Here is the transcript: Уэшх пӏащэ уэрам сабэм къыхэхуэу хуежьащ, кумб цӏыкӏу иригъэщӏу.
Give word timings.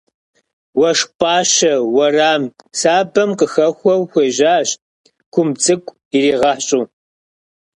Уэшх 0.79 1.07
пӏащэ 1.19 1.73
уэрам 1.95 2.43
сабэм 2.79 3.29
къыхэхуэу 3.39 4.01
хуежьащ, 4.11 4.69
кумб 5.33 5.53
цӏыкӏу 5.63 5.95
иригъэщӏу. 6.15 6.83